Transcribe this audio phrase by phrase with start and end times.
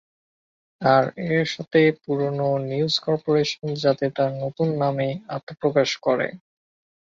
[0.81, 1.03] আর
[1.29, 6.27] এর সাথে পুরনো নিউজ কর্পোরেশন যাতে তার নতুন নামে আত্মপ্রকাশ করে।